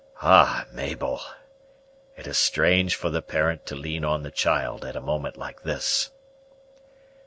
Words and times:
"Ah, 0.23 0.65
Mabel! 0.71 1.21
it 2.17 2.25
is 2.25 2.35
strange 2.35 2.95
for 2.95 3.11
the 3.11 3.21
parent 3.21 3.67
to 3.67 3.75
lean 3.75 4.03
on 4.03 4.23
the 4.23 4.31
child 4.31 4.83
at 4.83 4.95
a 4.95 4.99
moment 4.99 5.37
like 5.37 5.61
this!" 5.61 6.09